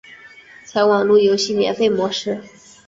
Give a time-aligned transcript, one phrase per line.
[0.65, 2.41] 采网路游戏免费模式。